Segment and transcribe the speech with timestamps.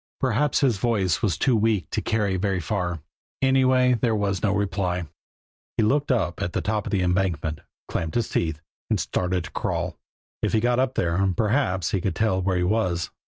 [0.19, 3.01] Perhaps his voice was too weak to carry very far;
[3.39, 5.07] anyway, there was no reply.
[5.77, 9.51] He looked up at the top of the embankment, clamped his teeth, and started to
[9.51, 9.99] crawl.
[10.41, 13.11] If he got up there, perhaps he could tell where he was.